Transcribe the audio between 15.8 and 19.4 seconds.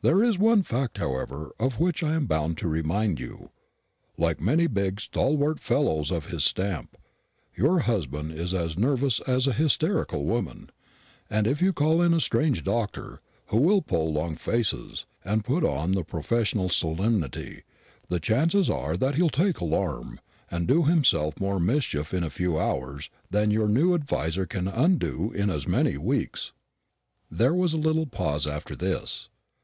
the professional solemnity, the chances are that he'll